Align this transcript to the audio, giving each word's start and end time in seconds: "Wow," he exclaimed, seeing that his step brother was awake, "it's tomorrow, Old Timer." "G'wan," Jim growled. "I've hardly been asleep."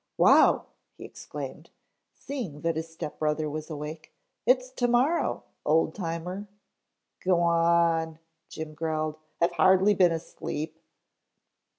"Wow," 0.17 0.65
he 0.97 1.05
exclaimed, 1.05 1.69
seeing 2.15 2.61
that 2.61 2.75
his 2.75 2.91
step 2.91 3.19
brother 3.19 3.47
was 3.47 3.69
awake, 3.69 4.11
"it's 4.47 4.71
tomorrow, 4.71 5.43
Old 5.63 5.93
Timer." 5.93 6.47
"G'wan," 7.19 8.17
Jim 8.49 8.73
growled. 8.73 9.19
"I've 9.39 9.51
hardly 9.51 9.93
been 9.93 10.11
asleep." 10.11 10.81